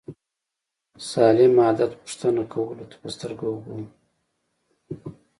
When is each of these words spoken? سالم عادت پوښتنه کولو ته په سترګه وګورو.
سالم 1.09 1.53
عادت 1.65 1.91
پوښتنه 2.01 2.43
کولو 2.53 2.83
ته 2.89 2.95
په 3.01 3.07
سترګه 3.15 3.45
وګورو. 3.51 3.87